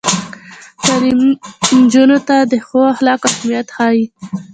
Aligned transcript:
تعلیم 0.85 1.19
نجونو 1.79 2.17
ته 2.27 2.35
د 2.51 2.53
ښو 2.65 2.79
اخلاقو 2.93 3.27
اهمیت 3.33 3.67
ښيي. 3.75 4.03